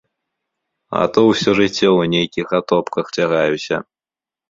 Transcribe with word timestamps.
А 1.01 1.01
то 1.17 1.25
ўсё 1.27 1.49
жыццё 1.61 1.77
ў 1.99 2.03
нейкіх 2.17 2.47
атопках 2.63 3.15
цягаюся! 3.15 3.77